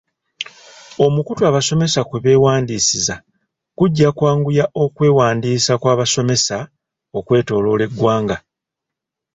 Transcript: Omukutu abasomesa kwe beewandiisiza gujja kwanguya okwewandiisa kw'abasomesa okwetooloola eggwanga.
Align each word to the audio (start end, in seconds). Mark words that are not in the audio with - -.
Omukutu 1.05 1.41
abasomesa 1.49 1.99
kwe 2.07 2.17
beewandiisiza 2.23 3.15
gujja 3.77 4.09
kwanguya 4.17 4.65
okwewandiisa 4.83 5.73
kw'abasomesa 5.81 6.57
okwetooloola 7.17 7.83
eggwanga. 7.87 8.37